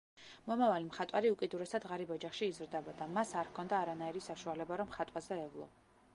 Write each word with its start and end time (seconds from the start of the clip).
მომავალი 0.45 0.85
მხატვარი 0.85 1.31
უკიდურესად 1.33 1.85
ღარიბ 1.91 2.13
ოჯახში 2.17 2.49
იზრდებოდა 2.55 3.09
მას 3.19 3.35
არ 3.43 3.53
ჰქონდა 3.53 3.79
არანაირი 3.83 4.25
საშუალება 4.31 4.83
რომ 4.83 4.93
ხატვაზე 4.99 5.41
ევლო. 5.47 5.71